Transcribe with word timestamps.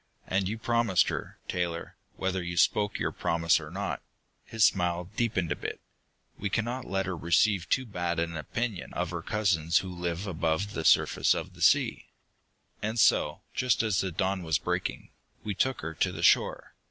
And 0.25 0.49
you 0.49 0.57
promised 0.57 1.09
her, 1.09 1.37
Taylor, 1.47 1.95
whether 2.15 2.41
you 2.41 2.57
spoke 2.57 2.97
your 2.97 3.11
promise 3.11 3.59
or 3.59 3.69
not." 3.69 4.01
His 4.45 4.65
smile 4.65 5.11
deepened 5.15 5.51
a 5.51 5.55
bit. 5.55 5.79
"We 6.39 6.49
cannot 6.49 6.85
let 6.89 7.05
her 7.05 7.15
receive 7.15 7.69
too 7.69 7.85
bad 7.85 8.17
an 8.17 8.35
opinion 8.35 8.93
of 8.93 9.11
her 9.11 9.21
cousins 9.21 9.77
who 9.85 9.89
live 9.95 10.25
above 10.25 10.73
the 10.73 10.85
surface 10.85 11.35
of 11.35 11.53
the 11.53 11.61
sea!" 11.61 12.07
And 12.81 12.99
so, 12.99 13.41
just 13.53 13.83
as 13.83 14.01
the 14.01 14.11
dawn 14.11 14.41
was 14.41 14.57
breaking, 14.57 15.09
we 15.43 15.53
took 15.53 15.81
her 15.81 15.93
to 15.93 16.11
the 16.11 16.23
shore. 16.23 16.73